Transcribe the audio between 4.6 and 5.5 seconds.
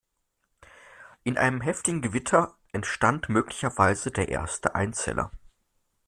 Einzeller.